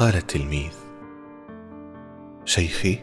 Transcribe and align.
فقال 0.00 0.16
التلميذ. 0.16 0.72
شيخي 2.44 2.98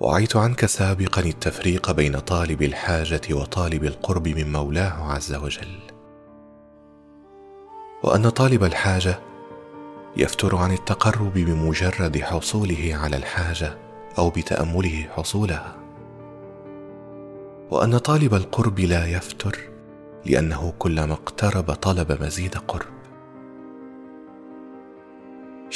وعيت 0.00 0.36
عنك 0.36 0.66
سابقا 0.66 1.22
التفريق 1.22 1.90
بين 1.90 2.18
طالب 2.18 2.62
الحاجة 2.62 3.20
وطالب 3.30 3.84
القرب 3.84 4.28
من 4.28 4.52
مولاه 4.52 5.12
عز 5.12 5.34
وجل. 5.34 5.78
وأن 8.04 8.28
طالب 8.28 8.64
الحاجة 8.64 9.18
يفتر 10.16 10.56
عن 10.56 10.72
التقرب 10.72 11.34
بمجرد 11.34 12.18
حصوله 12.18 12.90
على 13.02 13.16
الحاجة 13.16 13.78
أو 14.18 14.30
بتأمله 14.30 15.06
حصولها. 15.16 15.76
وأن 17.70 17.98
طالب 17.98 18.34
القرب 18.34 18.80
لا 18.80 19.06
يفتر 19.06 19.58
لأنه 20.26 20.74
كلما 20.78 21.12
اقترب 21.12 21.72
طلب 21.74 22.22
مزيد 22.22 22.58
قرب. 22.58 22.95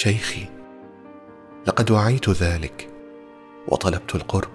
شيخي 0.00 0.46
لقد 1.66 1.90
وعيت 1.90 2.30
ذلك 2.30 2.88
وطلبت 3.68 4.14
القرب 4.14 4.50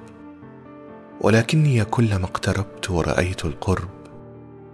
ولكني 1.21 1.85
كلما 1.85 2.25
اقتربت 2.25 2.91
ورأيت 2.91 3.45
القرب 3.45 3.89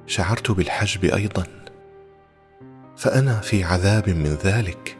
شعرت 0.08 0.52
بالحجب 0.52 1.06
أيضا 1.06 1.44
فأنا 2.98 3.40
في 3.40 3.64
عذاب 3.64 4.10
من 4.10 4.38
ذلك. 4.44 4.98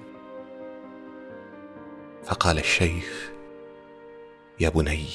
فقال 2.24 2.58
الشيخ 2.58 3.32
يا 4.60 4.70
بني 4.70 5.06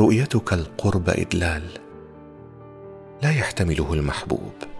رؤيتك 0.00 0.52
القرب 0.52 1.08
إدلال 1.08 1.62
لا 3.22 3.30
يحتمله 3.30 3.94
المحبوب. 3.94 4.73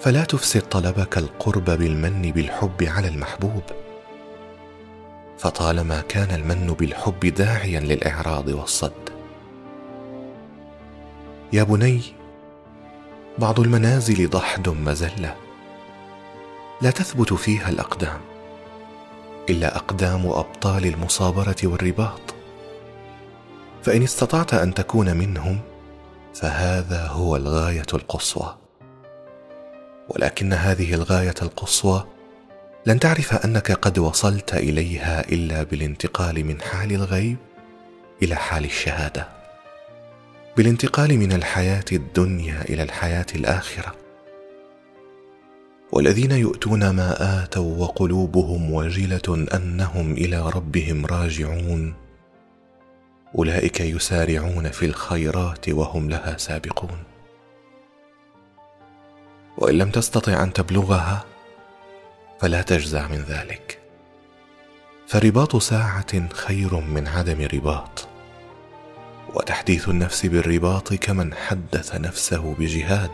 فلا 0.00 0.24
تفسد 0.24 0.62
طلبك 0.62 1.18
القرب 1.18 1.64
بالمن 1.64 2.32
بالحب 2.32 2.82
على 2.82 3.08
المحبوب. 3.08 3.62
فطالما 5.38 6.00
كان 6.00 6.30
المن 6.30 6.66
بالحب 6.66 7.20
داعيا 7.20 7.80
للإعراض 7.80 8.48
والصد. 8.48 9.10
يا 11.52 11.62
بني 11.62 12.02
بعض 13.38 13.60
المنازل 13.60 14.30
ضحد 14.30 14.68
مزلة. 14.68 15.36
لا 16.82 16.90
تثبت 16.90 17.32
فيها 17.32 17.68
الأقدام 17.68 18.20
إلا 19.50 19.76
أقدام 19.76 20.26
أبطال 20.26 20.86
المصابرة 20.86 21.56
والرباط. 21.64 22.20
فإن 23.82 24.02
استطعت 24.02 24.54
أن 24.54 24.74
تكون 24.74 25.16
منهم 25.16 25.60
فهذا 26.34 27.06
هو 27.06 27.36
الغاية 27.36 27.86
القصوى. 27.94 28.56
ولكن 30.10 30.52
هذه 30.52 30.94
الغاية 30.94 31.34
القصوى 31.42 32.06
لن 32.86 33.00
تعرف 33.00 33.34
أنك 33.34 33.72
قد 33.72 33.98
وصلت 33.98 34.54
إليها 34.54 35.28
إلا 35.28 35.62
بالانتقال 35.62 36.44
من 36.44 36.60
حال 36.60 36.92
الغيب 36.92 37.36
إلى 38.22 38.34
حال 38.34 38.64
الشهادة. 38.64 39.28
بالانتقال 40.56 41.18
من 41.18 41.32
الحياة 41.32 41.84
الدنيا 41.92 42.62
إلى 42.62 42.82
الحياة 42.82 43.26
الآخرة. 43.34 43.94
والذين 45.92 46.30
يؤتون 46.30 46.90
ما 46.90 47.42
آتوا 47.44 47.76
وقلوبهم 47.76 48.72
وجلة 48.72 49.46
أنهم 49.54 50.12
إلى 50.12 50.50
ربهم 50.50 51.06
راجعون. 51.06 51.94
أولئك 53.38 53.80
يسارعون 53.80 54.70
في 54.70 54.86
الخيرات 54.86 55.68
وهم 55.68 56.10
لها 56.10 56.36
سابقون. 56.36 57.09
وإن 59.60 59.78
لم 59.78 59.90
تستطع 59.90 60.42
أن 60.42 60.52
تبلغها 60.52 61.24
فلا 62.40 62.62
تجزع 62.62 63.08
من 63.08 63.18
ذلك. 63.18 63.78
فرباط 65.06 65.56
ساعة 65.56 66.28
خير 66.28 66.74
من 66.74 67.08
عدم 67.08 67.48
رباط 67.54 68.08
وتحديث 69.34 69.88
النفس 69.88 70.26
بالرباط 70.26 70.94
كمن 70.94 71.34
حدث 71.34 71.94
نفسه 71.94 72.54
بجهاد. 72.58 73.10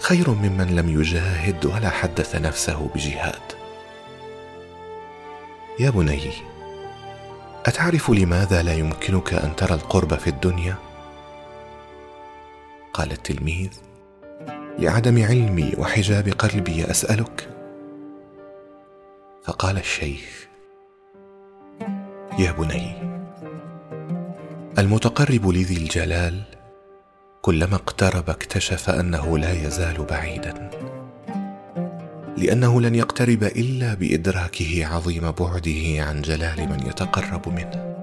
خير 0.00 0.30
ممن 0.30 0.76
لم 0.76 1.00
يجاهد 1.00 1.66
ولا 1.66 1.90
حدث 1.90 2.36
نفسه 2.36 2.90
بجهاد. 2.94 3.58
يا 5.80 5.90
بني 5.90 6.32
أتعرف 7.66 8.10
لماذا 8.10 8.62
لا 8.62 8.74
يمكنك 8.74 9.34
أن 9.34 9.56
ترى 9.56 9.74
القرب 9.74 10.14
في 10.14 10.30
الدنيا؟ 10.30 10.76
قال 12.92 13.12
التلميذ 13.12 13.70
لعدم 14.78 15.24
علمي 15.24 15.72
وحجاب 15.78 16.28
قلبي 16.28 16.90
أسألك. 16.90 17.48
فقال 19.44 19.76
الشيخ 19.78 20.48
يا 22.38 22.52
بني 22.52 22.92
المتقرب 24.78 25.48
لذي 25.48 25.76
الجلال 25.76 26.42
كلما 27.42 27.74
اقترب 27.74 28.30
اكتشف 28.30 28.90
أنه 28.90 29.38
لا 29.38 29.66
يزال 29.66 30.04
بعيدا 30.04 30.70
لأنه 32.36 32.80
لن 32.80 32.94
يقترب 32.94 33.42
إلا 33.42 33.94
بإدراكه 33.94 34.86
عظيم 34.86 35.30
بعده 35.30 36.04
عن 36.04 36.22
جلال 36.22 36.68
من 36.68 36.86
يتقرب 36.86 37.48
منه. 37.48 37.97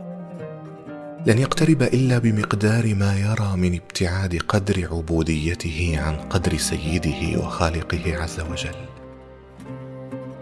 لن 1.25 1.39
يقترب 1.39 1.81
إلا 1.81 2.17
بمقدار 2.17 2.95
ما 2.95 3.19
يرى 3.19 3.57
من 3.57 3.75
ابتعاد 3.75 4.37
قدر 4.47 4.87
عبوديته 4.91 5.95
عن 5.97 6.15
قدر 6.15 6.57
سيده 6.57 7.39
وخالقه 7.39 8.23
عز 8.23 8.39
وجل. 8.39 8.75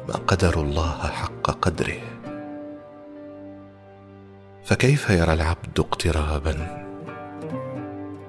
ما 0.07 0.13
قدر 0.27 0.61
الله 0.61 1.07
حق 1.07 1.51
قدره. 1.51 2.01
فكيف 4.65 5.09
يرى 5.09 5.33
العبد 5.33 5.79
اقترابا 5.79 6.85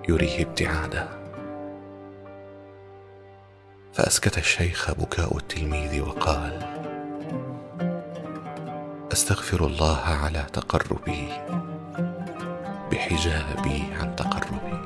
يريه 0.09 0.43
ابتعادا؟ 0.43 1.09
فأسكت 3.93 4.39
الشيخ 4.39 4.91
بكاء 4.91 5.37
التلميذ 5.37 6.01
وقال 6.01 6.63
أستغفر 9.13 9.67
الله 9.67 10.01
على 10.01 10.47
تقربي. 10.53 11.29
بحجابي 13.05 13.83
عن 14.01 14.17
تقربي. 14.17 14.84